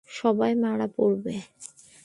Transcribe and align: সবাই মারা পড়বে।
সবাই 0.09 0.51
মারা 0.55 0.87
পড়বে। 0.95 1.33